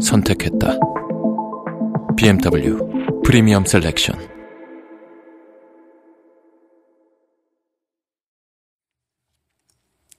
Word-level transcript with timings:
선택했다. 0.00 0.78
BMW 2.16 2.78
프리미엄 3.24 3.64
셀렉션. 3.64 4.18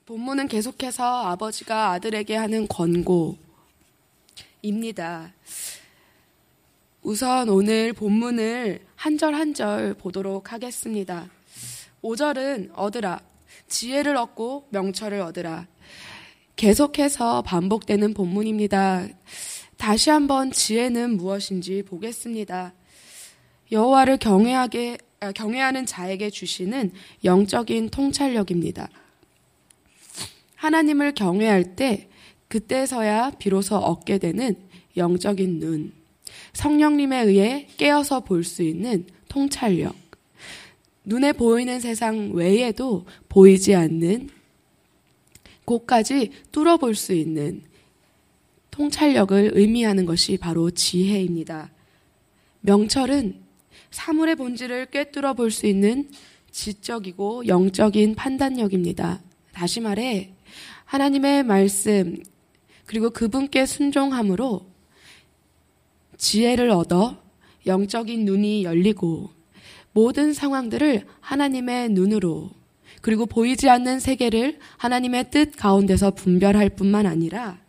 본문은 0.05 0.47
계속해서 0.47 1.27
아버지가 1.27 1.91
아들에게 1.91 2.35
하는 2.35 2.67
권고입니다. 2.67 3.37
우선 7.03 7.49
오늘 7.49 7.93
본문을 7.93 8.81
한 8.95 9.17
절 9.17 9.33
한 9.33 9.53
절 9.53 9.93
보도록 9.95 10.51
하겠습니다. 10.53 11.27
5절은 12.03 12.71
얻으라. 12.75 13.19
지혜를 13.67 14.15
얻고 14.17 14.67
명철을 14.69 15.21
얻으라. 15.21 15.67
계속해서 16.55 17.41
반복되는 17.43 18.13
본문입니다. 18.13 19.07
다시 19.81 20.11
한번 20.11 20.51
지혜는 20.51 21.17
무엇인지 21.17 21.81
보겠습니다. 21.81 22.71
여호와를 23.71 24.17
경외하게 24.17 24.99
아, 25.21 25.31
경외하는 25.31 25.87
자에게 25.87 26.29
주시는 26.29 26.91
영적인 27.23 27.89
통찰력입니다. 27.89 28.89
하나님을 30.53 31.15
경외할 31.15 31.75
때 31.75 32.09
그때서야 32.47 33.31
비로소 33.39 33.75
얻게 33.75 34.19
되는 34.19 34.55
영적인 34.97 35.59
눈, 35.59 35.93
성령님에 36.53 37.23
의해 37.23 37.67
깨어서 37.77 38.19
볼 38.19 38.43
수 38.43 38.61
있는 38.61 39.07
통찰력, 39.29 39.95
눈에 41.05 41.31
보이는 41.33 41.79
세상 41.79 42.33
외에도 42.33 43.07
보이지 43.29 43.73
않는 43.73 44.29
곳까지 45.65 46.29
뚫어볼 46.51 46.93
수 46.93 47.13
있는 47.13 47.70
통찰력을 48.81 49.51
의미하는 49.53 50.07
것이 50.07 50.37
바로 50.37 50.71
지혜입니다. 50.71 51.69
명철은 52.61 53.35
사물의 53.91 54.35
본질을 54.35 54.87
꿰뚫어 54.87 55.35
볼 55.35 55.51
수 55.51 55.67
있는 55.67 56.09
지적이고 56.49 57.45
영적인 57.45 58.15
판단력입니다. 58.15 59.21
다시 59.53 59.81
말해, 59.81 60.33
하나님의 60.85 61.43
말씀, 61.43 62.17
그리고 62.87 63.11
그분께 63.11 63.67
순종함으로 63.67 64.65
지혜를 66.17 66.71
얻어 66.71 67.21
영적인 67.67 68.25
눈이 68.25 68.63
열리고 68.63 69.29
모든 69.93 70.33
상황들을 70.33 71.05
하나님의 71.19 71.89
눈으로 71.89 72.49
그리고 73.01 73.27
보이지 73.27 73.69
않는 73.69 73.99
세계를 73.99 74.57
하나님의 74.77 75.29
뜻 75.29 75.51
가운데서 75.55 76.11
분별할 76.11 76.69
뿐만 76.69 77.05
아니라 77.05 77.61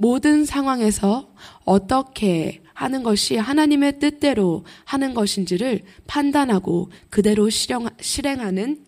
모든 0.00 0.46
상황에서 0.46 1.30
어떻게 1.66 2.62
하는 2.72 3.02
것이 3.02 3.36
하나님의 3.36 3.98
뜻대로 3.98 4.64
하는 4.84 5.12
것인지를 5.12 5.82
판단하고 6.06 6.90
그대로 7.10 7.50
실행하는 7.50 8.82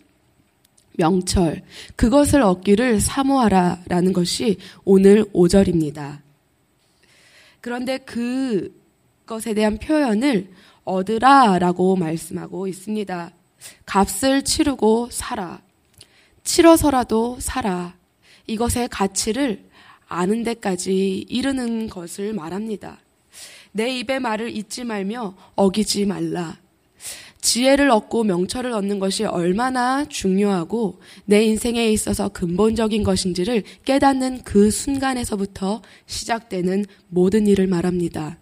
명철, 0.97 1.61
그것을 1.95 2.41
얻기를 2.41 2.99
사모하라 2.99 3.83
라는 3.87 4.11
것이 4.11 4.57
오늘 4.85 5.23
5절입니다. 5.25 6.21
그런데 7.61 7.99
그것에 7.99 9.53
대한 9.53 9.77
표현을 9.77 10.49
얻으라 10.83 11.59
라고 11.59 11.95
말씀하고 11.95 12.67
있습니다. 12.67 13.31
값을 13.85 14.41
치르고 14.43 15.09
살아. 15.11 15.61
치러서라도 16.43 17.37
살아. 17.39 17.93
이것의 18.47 18.87
가치를 18.89 19.69
아는 20.13 20.43
데까지 20.43 21.25
이르는 21.27 21.89
것을 21.89 22.33
말합니다. 22.33 22.99
내 23.71 23.97
입의 23.97 24.19
말을 24.19 24.55
잊지 24.55 24.83
말며 24.83 25.35
어기지 25.55 26.05
말라. 26.05 26.59
지혜를 27.41 27.89
얻고 27.89 28.23
명철을 28.23 28.71
얻는 28.71 28.99
것이 28.99 29.25
얼마나 29.25 30.05
중요하고 30.05 31.01
내 31.25 31.43
인생에 31.43 31.89
있어서 31.89 32.29
근본적인 32.29 33.03
것인지를 33.03 33.63
깨닫는 33.83 34.43
그 34.43 34.71
순간에서부터 34.71 35.81
시작되는 36.05 36.85
모든 37.09 37.47
일을 37.47 37.67
말합니다. 37.67 38.37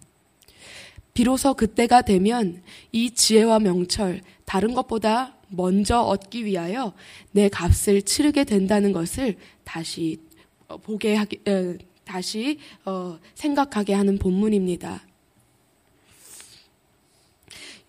비로소 1.14 1.54
그때가 1.54 2.02
되면 2.02 2.62
이 2.92 3.10
지혜와 3.10 3.58
명철, 3.58 4.20
다른 4.44 4.74
것보다 4.74 5.36
먼저 5.48 6.00
얻기 6.00 6.44
위하여 6.44 6.92
내 7.32 7.48
값을 7.48 8.02
치르게 8.02 8.44
된다는 8.44 8.92
것을 8.92 9.36
다시 9.64 10.18
어, 10.18 10.31
보게 10.78 11.14
하기, 11.14 11.40
에, 11.46 11.76
다시 12.04 12.58
어, 12.84 13.18
생각하게 13.34 13.94
하는 13.94 14.18
본문입니다. 14.18 15.02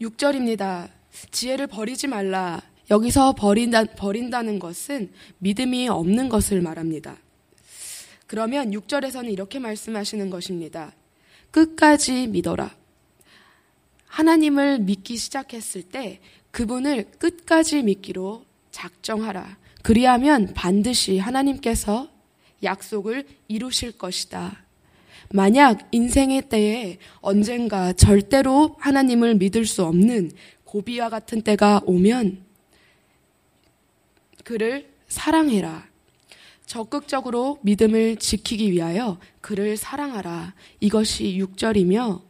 6절입니다. 0.01 0.89
지혜를 1.31 1.67
버리지 1.67 2.07
말라. 2.07 2.61
여기서 2.89 3.33
버린다, 3.33 3.85
버린다는 3.85 4.59
것은 4.59 5.11
믿음이 5.39 5.88
없는 5.88 6.29
것을 6.29 6.61
말합니다. 6.61 7.17
그러면 8.27 8.71
6절에서는 8.71 9.31
이렇게 9.31 9.59
말씀하시는 9.59 10.29
것입니다. 10.29 10.94
끝까지 11.51 12.27
믿어라. 12.27 12.75
하나님을 14.07 14.79
믿기 14.79 15.17
시작했을 15.17 15.83
때 15.83 16.19
그분을 16.51 17.11
끝까지 17.17 17.83
믿기로 17.83 18.45
작정하라. 18.71 19.57
그리하면 19.81 20.53
반드시 20.53 21.17
하나님께서 21.17 22.12
약속을 22.63 23.25
이루실 23.47 23.94
것이다. 23.97 24.63
만약 25.31 25.88
인생의 25.91 26.50
때에 26.50 26.97
언젠가 27.22 27.94
절대로 27.94 28.75
하나님을 28.79 29.35
믿을 29.35 29.66
수 29.66 29.84
없는 29.84 30.31
고비와 30.63 31.09
같은 31.09 31.41
때가 31.41 31.81
오면 31.85 32.44
그를 34.44 34.90
사랑해라. 35.07 35.88
적극적으로 36.66 37.59
믿음을 37.62 38.18
지키기 38.18 38.72
위하여 38.72 39.19
그를 39.41 39.78
사랑하라. 39.78 40.53
이것이 40.80 41.38
6절이며 41.40 42.22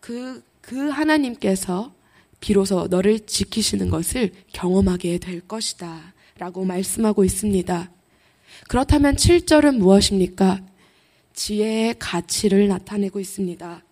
그, 0.00 0.42
그 0.60 0.88
하나님께서 0.88 1.94
비로소 2.40 2.88
너를 2.88 3.20
지키시는 3.20 3.88
것을 3.88 4.32
경험하게 4.52 5.18
될 5.18 5.40
것이다. 5.40 6.12
라고 6.38 6.64
말씀하고 6.64 7.24
있습니다. 7.24 7.90
그렇다면 8.68 9.16
7절은 9.16 9.78
무엇입니까? 9.78 10.60
지혜의 11.34 11.96
가치를 11.98 12.68
나타내고 12.68 13.20
있습니다. 13.20 13.82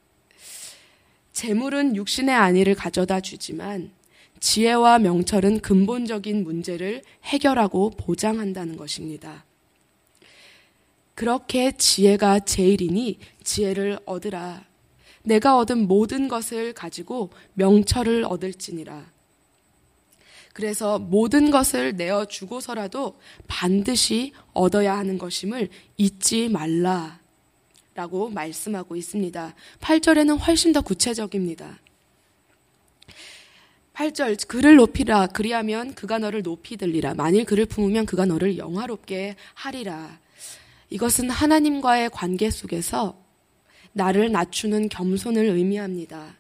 재물은 1.33 1.97
육신의 1.97 2.35
안위를 2.35 2.75
가져다 2.75 3.21
주지만 3.21 3.91
지혜와 4.41 4.99
명철은 4.99 5.61
근본적인 5.61 6.45
문제를 6.45 7.03
해결하고 7.25 7.91
보장한다는 7.91 8.77
것입니다. 8.77 9.45
그렇게 11.15 11.73
지혜가 11.73 12.41
제일이니 12.41 13.19
지혜를 13.45 13.99
얻으라. 14.07 14.65
내가 15.23 15.59
얻은 15.59 15.87
모든 15.87 16.29
것을 16.29 16.73
가지고 16.73 17.31
명철을 17.55 18.25
얻을지니라. 18.25 19.05
그래서 20.53 20.99
모든 20.99 21.51
것을 21.51 21.97
내어 21.97 22.25
주고서라도 22.25 23.19
반드시 23.47 24.33
얻어야 24.53 24.97
하는 24.97 25.19
것임을 25.19 25.69
잊지 25.97 26.49
말라. 26.49 27.21
라고 27.95 28.31
말씀하고 28.31 28.97
있습니다. 28.97 29.55
8절에는 29.81 30.39
훨씬 30.47 30.73
더 30.73 30.81
구체적입니다. 30.81 31.79
8절 33.95 34.47
그를 34.49 34.77
높이라 34.77 35.27
그리하면 35.29 35.95
그가 35.95 36.19
너를 36.19 36.43
높이 36.43 36.79
들리라 36.79 37.13
만일 37.13 37.45
그를 37.45 37.67
품으면 37.67 38.07
그가 38.07 38.25
너를 38.25 38.57
영화롭게 38.57 39.37
하리라 39.53 40.19
이것은 40.89 41.29
하나님과의 41.29 42.09
관계 42.09 42.49
속에서 42.49 43.23
나를 43.93 44.33
낮추는 44.33 44.89
겸손을 44.89 45.45
의미합니다. 45.45 46.37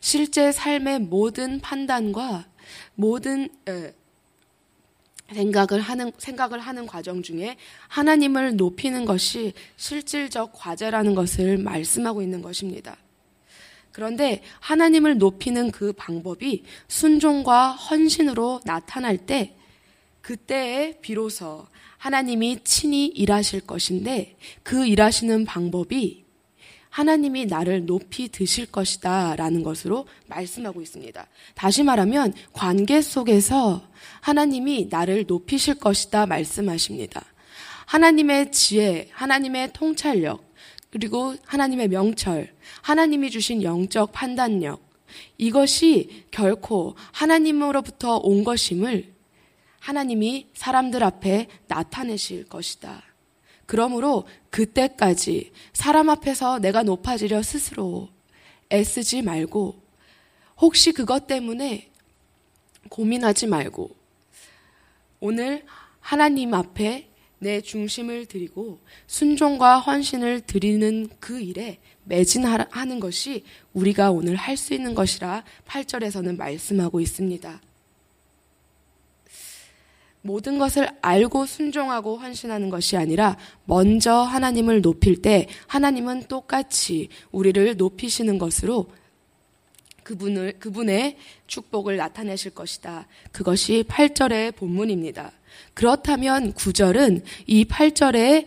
실제 0.00 0.52
삶의 0.52 1.00
모든 1.00 1.60
판단과 1.60 2.46
모든 2.94 3.48
에, 3.68 3.94
생각을 5.32 5.80
하는 5.80 6.12
생각을 6.18 6.60
하는 6.60 6.86
과정 6.86 7.22
중에 7.22 7.56
하나님을 7.88 8.56
높이는 8.56 9.04
것이 9.04 9.52
실질적 9.76 10.52
과제라는 10.54 11.14
것을 11.14 11.58
말씀하고 11.58 12.22
있는 12.22 12.42
것입니다. 12.42 12.96
그런데 13.92 14.42
하나님을 14.60 15.18
높이는 15.18 15.70
그 15.70 15.92
방법이 15.92 16.64
순종과 16.88 17.72
헌신으로 17.72 18.60
나타날 18.64 19.18
때 19.18 19.54
그때에 20.22 20.98
비로소 21.00 21.66
하나님이 21.98 22.64
친히 22.64 23.06
일하실 23.06 23.60
것인데 23.60 24.36
그 24.62 24.86
일하시는 24.86 25.44
방법이 25.44 26.21
하나님이 26.92 27.46
나를 27.46 27.86
높이 27.86 28.28
드실 28.28 28.66
것이다 28.66 29.34
라는 29.36 29.62
것으로 29.62 30.06
말씀하고 30.26 30.82
있습니다. 30.82 31.26
다시 31.54 31.82
말하면 31.82 32.34
관계 32.52 33.00
속에서 33.00 33.82
하나님이 34.20 34.88
나를 34.90 35.24
높이실 35.26 35.76
것이다 35.76 36.26
말씀하십니다. 36.26 37.24
하나님의 37.86 38.52
지혜, 38.52 39.08
하나님의 39.10 39.72
통찰력, 39.72 40.44
그리고 40.90 41.34
하나님의 41.46 41.88
명철, 41.88 42.54
하나님이 42.82 43.30
주신 43.30 43.62
영적 43.62 44.12
판단력, 44.12 44.86
이것이 45.38 46.26
결코 46.30 46.94
하나님으로부터 47.10 48.18
온 48.18 48.44
것임을 48.44 49.14
하나님이 49.80 50.48
사람들 50.52 51.02
앞에 51.02 51.48
나타내실 51.68 52.50
것이다. 52.50 53.02
그러므로 53.72 54.24
그때까지 54.50 55.50
사람 55.72 56.10
앞에서 56.10 56.58
내가 56.58 56.82
높아지려 56.82 57.42
스스로 57.42 58.10
애쓰지 58.70 59.22
말고 59.22 59.80
혹시 60.58 60.92
그것 60.92 61.26
때문에 61.26 61.90
고민하지 62.90 63.46
말고 63.46 63.96
오늘 65.20 65.64
하나님 66.00 66.52
앞에 66.52 67.08
내 67.38 67.62
중심을 67.62 68.26
드리고 68.26 68.78
순종과 69.06 69.78
헌신을 69.78 70.42
드리는 70.42 71.08
그 71.18 71.40
일에 71.40 71.78
매진하는 72.04 73.00
것이 73.00 73.42
우리가 73.72 74.10
오늘 74.10 74.36
할 74.36 74.58
수 74.58 74.74
있는 74.74 74.94
것이라 74.94 75.44
8절에서는 75.66 76.36
말씀하고 76.36 77.00
있습니다. 77.00 77.58
모든 80.22 80.58
것을 80.58 80.88
알고 81.02 81.46
순종하고 81.46 82.16
헌신하는 82.16 82.70
것이 82.70 82.96
아니라 82.96 83.36
먼저 83.64 84.14
하나님을 84.14 84.80
높일 84.80 85.20
때 85.20 85.48
하나님은 85.66 86.24
똑같이 86.28 87.08
우리를 87.32 87.76
높이시는 87.76 88.38
것으로 88.38 88.86
그분을 90.04 90.54
그분의 90.58 91.16
축복을 91.46 91.96
나타내실 91.96 92.52
것이다. 92.52 93.06
그것이 93.30 93.84
8절의 93.88 94.56
본문입니다. 94.56 95.32
그렇다면 95.74 96.54
9절은 96.54 97.22
이 97.46 97.64
8절의 97.64 98.46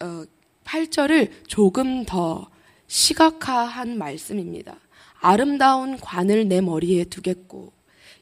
어, 0.00 0.24
8절을 0.64 1.30
조금 1.46 2.04
더 2.04 2.48
시각화한 2.86 3.98
말씀입니다. 3.98 4.76
아름다운 5.20 5.98
관을 5.98 6.46
내 6.48 6.60
머리에 6.60 7.04
두겠고 7.04 7.72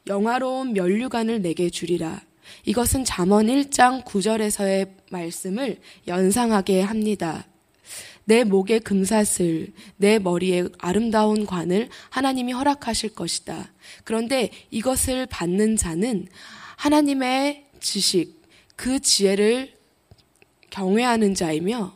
영화로운 0.07 0.73
면류관을 0.73 1.41
내게 1.41 1.69
주리라. 1.69 2.21
이것은 2.65 3.05
잠언 3.05 3.47
1장 3.47 4.03
9절에서의 4.03 4.89
말씀을 5.11 5.79
연상하게 6.07 6.81
합니다. 6.81 7.45
내 8.25 8.43
목에 8.43 8.79
금사슬, 8.79 9.71
내 9.95 10.19
머리에 10.19 10.65
아름다운 10.79 11.45
관을 11.45 11.87
하나님이 12.09 12.51
허락하실 12.51 13.15
것이다. 13.15 13.71
그런데 14.03 14.49
이것을 14.69 15.27
받는 15.27 15.77
자는 15.77 16.27
하나님의 16.75 17.67
지식, 17.79 18.41
그 18.75 18.99
지혜를 18.99 19.73
경외하는 20.69 21.35
자이며 21.35 21.95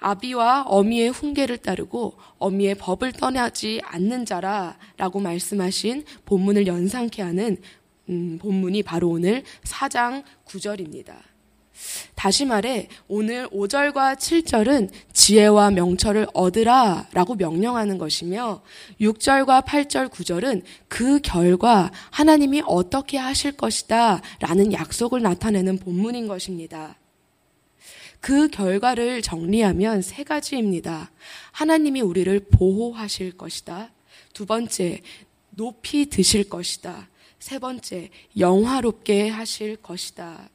아비와 0.00 0.64
어미의 0.66 1.08
훈계를 1.08 1.56
따르고 1.58 2.18
어미의 2.38 2.74
법을 2.74 3.12
떠나지 3.12 3.80
않는 3.84 4.26
자라라고 4.26 5.20
말씀하신 5.20 6.04
본문을 6.26 6.66
연상케 6.66 7.22
하는 7.22 7.56
음, 8.08 8.38
본문이 8.40 8.82
바로 8.82 9.10
오늘 9.10 9.42
4장 9.62 10.22
9절입니다. 10.46 11.14
다시 12.14 12.44
말해 12.44 12.88
오늘 13.08 13.48
5절과 13.48 14.16
7절은 14.16 14.90
지혜와 15.12 15.72
명철을 15.72 16.28
얻으라 16.32 17.08
라고 17.12 17.34
명령하는 17.34 17.98
것이며 17.98 18.62
6절과 19.00 19.64
8절 19.64 20.08
9절은 20.08 20.62
그 20.88 21.20
결과 21.20 21.90
하나님이 22.10 22.62
어떻게 22.66 23.18
하실 23.18 23.52
것이다 23.52 24.22
라는 24.40 24.72
약속을 24.72 25.20
나타내는 25.22 25.78
본문인 25.78 26.28
것입니다. 26.28 26.96
그 28.20 28.48
결과를 28.48 29.20
정리하면 29.20 30.00
세 30.00 30.24
가지입니다. 30.24 31.10
하나님이 31.52 32.00
우리를 32.00 32.46
보호하실 32.50 33.36
것이다. 33.36 33.90
두 34.32 34.46
번째, 34.46 35.02
높이 35.50 36.06
드실 36.08 36.48
것이다. 36.48 37.08
세 37.38 37.58
번째, 37.58 38.10
영화롭게 38.38 39.28
하실 39.28 39.76
것이다. 39.76 40.48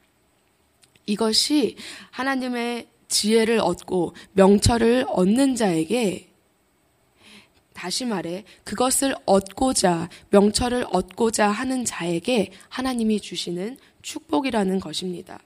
이것이 1.05 1.75
하나님의 2.11 2.87
지혜를 3.07 3.59
얻고 3.59 4.13
명철을 4.33 5.05
얻는 5.07 5.55
자에게 5.55 6.29
다시 7.73 8.05
말해 8.05 8.43
그것을 8.63 9.15
얻고자 9.25 10.09
명철을 10.29 10.85
얻고자 10.91 11.49
하는 11.49 11.85
자에게 11.85 12.51
하나님이 12.67 13.21
주시는 13.21 13.77
축복이라는 14.01 14.79
것입니다. 14.79 15.39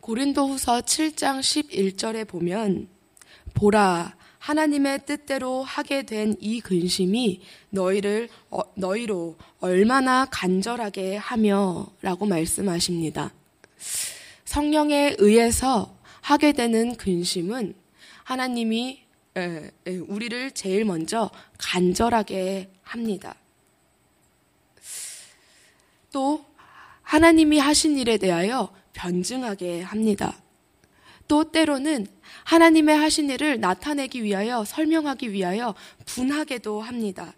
고린도후서 0.00 0.80
7장 0.82 1.40
11절에 1.40 2.28
보면 2.28 2.88
보라 3.54 4.16
하나님의 4.44 5.06
뜻대로 5.06 5.62
하게 5.62 6.02
된 6.02 6.36
이 6.38 6.60
근심이 6.60 7.40
너희를 7.70 8.28
어, 8.50 8.60
너희로 8.74 9.36
얼마나 9.60 10.26
간절하게 10.26 11.16
하며라고 11.16 12.26
말씀하십니다. 12.26 13.32
성령에 14.44 15.16
의해서 15.18 15.96
하게 16.20 16.52
되는 16.52 16.94
근심은 16.96 17.74
하나님이 18.24 19.04
에, 19.34 19.70
에, 19.86 19.96
우리를 19.96 20.50
제일 20.50 20.84
먼저 20.84 21.30
간절하게 21.56 22.70
합니다. 22.82 23.36
또 26.12 26.44
하나님이 27.00 27.58
하신 27.58 27.96
일에 27.96 28.18
대하여 28.18 28.68
변증하게 28.92 29.80
합니다. 29.80 30.38
또 31.26 31.44
때로는 31.50 32.06
하나님의 32.44 32.96
하신 32.96 33.30
일을 33.30 33.60
나타내기 33.60 34.22
위하여 34.22 34.64
설명하기 34.64 35.32
위하여 35.32 35.74
분하게도 36.06 36.80
합니다. 36.80 37.34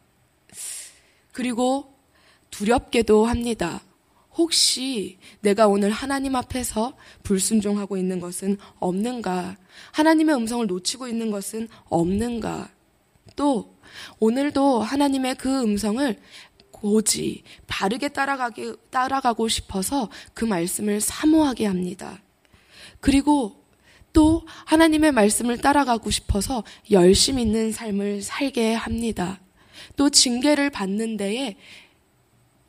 그리고 1.33 1.95
두렵게도 2.51 3.27
합니다. 3.27 3.83
혹시 4.37 5.19
내가 5.41 5.67
오늘 5.67 5.91
하나님 5.91 6.37
앞에서 6.37 6.95
불순종하고 7.23 7.97
있는 7.97 8.21
것은 8.21 8.59
없는가? 8.79 9.57
하나님의 9.93 10.35
음성을 10.35 10.67
놓치고 10.67 11.09
있는 11.09 11.31
것은 11.31 11.69
없는가? 11.89 12.71
또 13.35 13.77
오늘도 14.19 14.81
하나님의 14.81 15.37
그 15.37 15.63
음성을 15.63 16.21
고지 16.71 17.43
바르게 17.67 18.09
따라가기, 18.09 18.75
따라가고 18.91 19.49
싶어서 19.49 20.11
그 20.35 20.45
말씀을 20.45 21.01
사모하게 21.01 21.67
합니다. 21.67 22.21
그리고 23.01 23.66
또 24.17 24.47
하나님의 24.65 25.13
말씀을 25.13 25.59
따라가고 25.59 26.11
싶어서 26.11 26.65
열심 26.91 27.39
있는 27.39 27.71
삶을 27.71 28.23
살게 28.23 28.73
합니다. 28.73 29.43
또 29.95 30.09
징계를 30.09 30.71
받는 30.71 31.19
데에 31.19 31.57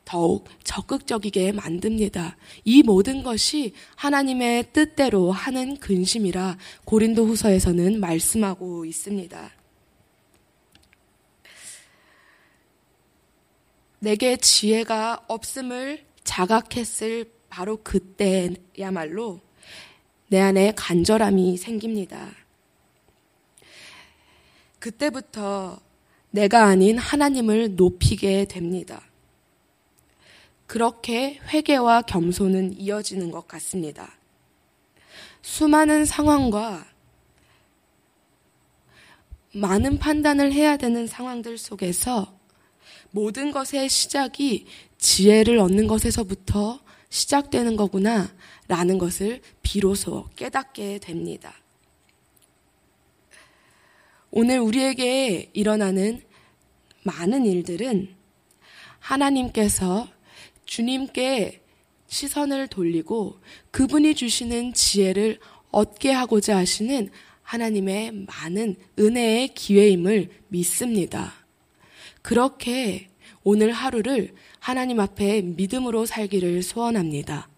더욱 0.04 0.46
적극적이게 0.62 1.52
만듭니다. 1.52 2.36
이 2.66 2.82
모든 2.82 3.22
것이 3.22 3.72
하나님의 3.96 4.74
뜻대로 4.74 5.32
하는 5.32 5.78
근심이라 5.78 6.58
고린도 6.84 7.24
후서에서는 7.24 7.98
말씀하고 7.98 8.84
있습니다. 8.84 9.50
내게 14.00 14.36
지혜가 14.36 15.24
없음을 15.28 16.04
자각했을 16.24 17.32
바로 17.48 17.78
그때야말로 17.82 19.47
내 20.28 20.40
안에 20.40 20.72
간절함이 20.76 21.56
생깁니다. 21.56 22.30
그때부터 24.78 25.80
내가 26.30 26.66
아닌 26.66 26.98
하나님을 26.98 27.74
높이게 27.76 28.44
됩니다. 28.44 29.02
그렇게 30.66 31.40
회개와 31.48 32.02
겸손은 32.02 32.78
이어지는 32.78 33.30
것 33.30 33.48
같습니다. 33.48 34.12
수많은 35.40 36.04
상황과 36.04 36.86
많은 39.54 39.98
판단을 39.98 40.52
해야 40.52 40.76
되는 40.76 41.06
상황들 41.06 41.56
속에서 41.56 42.38
모든 43.10 43.50
것의 43.50 43.88
시작이 43.88 44.66
지혜를 44.98 45.58
얻는 45.58 45.86
것에서부터 45.86 46.80
시작되는 47.10 47.76
거구나 47.76 48.32
라는 48.66 48.98
것을 48.98 49.40
비로소 49.62 50.28
깨닫게 50.36 50.98
됩니다. 50.98 51.54
오늘 54.30 54.58
우리에게 54.58 55.50
일어나는 55.54 56.22
많은 57.02 57.46
일들은 57.46 58.14
하나님께서 58.98 60.08
주님께 60.66 61.62
시선을 62.08 62.68
돌리고 62.68 63.40
그분이 63.70 64.14
주시는 64.14 64.74
지혜를 64.74 65.38
얻게 65.70 66.10
하고자 66.10 66.56
하시는 66.56 67.10
하나님의 67.42 68.12
많은 68.26 68.76
은혜의 68.98 69.54
기회임을 69.54 70.30
믿습니다. 70.48 71.32
그렇게 72.20 73.08
오늘 73.50 73.72
하루를 73.72 74.34
하나님 74.58 75.00
앞에 75.00 75.40
믿음으로 75.40 76.04
살기를 76.04 76.62
소원합니다. 76.62 77.48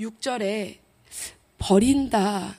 6절에 0.00 0.78
버린다. 1.58 2.58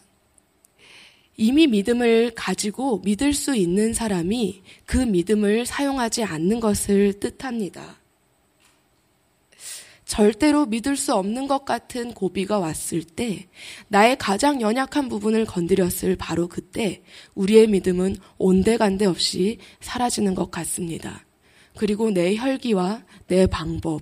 이미 1.36 1.68
믿음을 1.68 2.32
가지고 2.36 3.00
믿을 3.00 3.34
수 3.34 3.54
있는 3.54 3.94
사람이 3.94 4.64
그 4.86 4.96
믿음을 4.96 5.66
사용하지 5.66 6.24
않는 6.24 6.62
것을 6.62 7.20
뜻합니다. 7.20 8.00
절대로 10.06 10.66
믿을 10.66 10.96
수 10.96 11.14
없는 11.16 11.50
것 11.50 11.66
같은 11.66 12.14
고비가 12.14 12.60
왔을 12.60 13.04
때 13.04 13.50
나의 13.90 14.18
가장 14.18 14.62
연약한 14.62 15.10
부분을 15.10 15.44
건드렸을 15.44 16.16
바로 16.16 16.48
그때 16.48 17.02
우리의 17.36 17.68
믿음은 17.68 18.16
온데간데 18.38 19.06
없이 19.06 19.58
사라지는 19.82 20.34
것 20.34 20.50
같습니다. 20.50 21.26
그리고 21.78 22.12
내 22.12 22.36
혈기와 22.36 23.04
내 23.28 23.48
방법, 23.48 24.02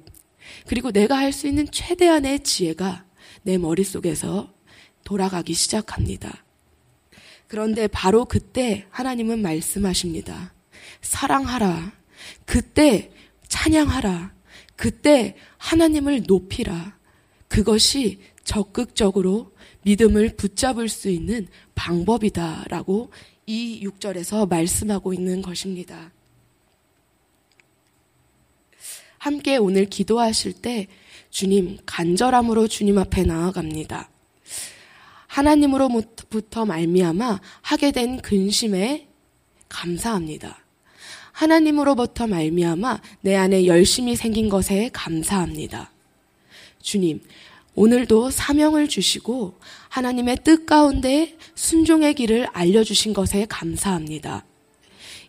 그리고 0.65 0.91
내가 0.91 1.17
할 1.17 1.31
수 1.31 1.47
있는 1.47 1.69
최대한의 1.71 2.43
지혜가 2.43 3.05
내 3.43 3.57
머릿속에서 3.57 4.53
돌아가기 5.03 5.53
시작합니다. 5.53 6.43
그런데 7.47 7.87
바로 7.87 8.25
그때 8.25 8.85
하나님은 8.89 9.41
말씀하십니다. 9.41 10.53
사랑하라. 11.01 11.91
그때 12.45 13.11
찬양하라. 13.47 14.33
그때 14.75 15.35
하나님을 15.57 16.23
높이라. 16.27 16.97
그것이 17.47 18.19
적극적으로 18.43 19.51
믿음을 19.83 20.35
붙잡을 20.35 20.89
수 20.89 21.09
있는 21.09 21.47
방법이다라고 21.75 23.11
이 23.45 23.83
6절에서 23.83 24.47
말씀하고 24.47 25.13
있는 25.13 25.41
것입니다. 25.41 26.11
함께 29.19 29.57
오늘 29.57 29.85
기도하실 29.85 30.53
때 30.53 30.87
주님 31.29 31.77
간절함으로 31.85 32.67
주님 32.67 32.97
앞에 32.97 33.23
나아갑니다. 33.23 34.09
하나님으로부터 35.27 36.65
말미암아 36.65 37.39
하게 37.61 37.91
된 37.91 38.21
근심에 38.21 39.07
감사합니다. 39.67 40.57
하나님으로부터 41.31 42.27
말미암아 42.27 43.01
내 43.21 43.35
안에 43.35 43.67
열심히 43.67 44.15
생긴 44.15 44.49
것에 44.49 44.89
감사합니다. 44.91 45.91
주님, 46.81 47.21
오늘도 47.75 48.31
사명을 48.31 48.87
주시고 48.87 49.59
하나님의 49.89 50.39
뜻 50.43 50.65
가운데 50.65 51.37
순종의 51.55 52.15
길을 52.15 52.47
알려주신 52.51 53.13
것에 53.13 53.45
감사합니다. 53.47 54.45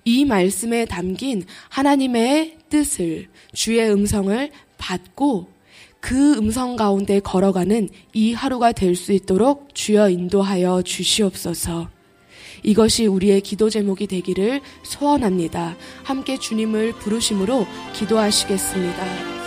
이 0.05 0.25
말씀에 0.25 0.85
담긴 0.87 1.45
하나님의 1.69 2.59
뜻을, 2.69 3.29
주의 3.53 3.91
음성을 3.91 4.51
받고 4.79 5.49
그 6.01 6.35
음성 6.35 6.77
가운데 6.77 7.21
걸어가는 7.21 7.89
이 8.15 8.33
하루가 8.33 8.73
될 8.73 8.97
수 8.97 9.13
있도록 9.13 9.75
주여 9.75 10.09
인도하여 10.11 10.83
주시옵소서. 10.83 11.89
이것이 12.63 13.07
우리의 13.07 13.41
기도 13.41 13.71
제목이 13.71 14.07
되기를 14.07 14.61
소원합니다. 14.83 15.77
함께 16.03 16.39
주님을 16.39 16.93
부르심으로 16.95 17.67
기도하시겠습니다. 17.95 19.40